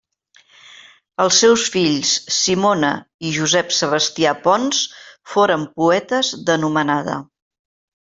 Els 1.25 1.41
seus 1.43 1.65
fills 1.75 2.15
Simona 2.37 2.91
i 3.31 3.35
Josep 3.37 3.77
Sebastià 3.83 4.35
Pons 4.49 4.83
foren 5.37 5.71
poetes 5.81 6.37
d'anomenada. 6.51 7.25